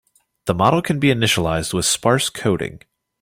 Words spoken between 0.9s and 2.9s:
be initialized with sparse coding.